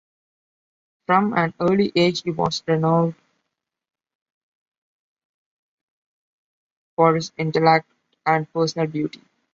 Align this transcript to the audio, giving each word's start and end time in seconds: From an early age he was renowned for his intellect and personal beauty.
From 1.05 1.33
an 1.37 1.53
early 1.59 1.91
age 1.95 2.23
he 2.23 2.31
was 2.31 2.63
renowned 2.65 3.13
for 6.95 7.13
his 7.13 7.31
intellect 7.37 7.87
and 8.25 8.51
personal 8.51 8.87
beauty. 8.87 9.21